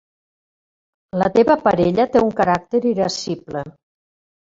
La 1.23 1.27
teva 1.35 1.59
parella 1.69 2.09
té 2.17 2.25
un 2.31 2.35
caràcter 2.43 2.85
irascible. 2.97 3.67